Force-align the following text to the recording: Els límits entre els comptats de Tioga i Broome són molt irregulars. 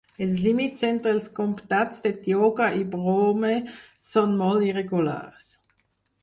Els 0.25 0.39
límits 0.43 0.85
entre 0.85 1.11
els 1.15 1.27
comptats 1.39 1.99
de 2.05 2.11
Tioga 2.27 2.71
i 2.79 2.81
Broome 2.95 3.53
són 4.15 4.35
molt 4.41 4.67
irregulars. 4.71 5.49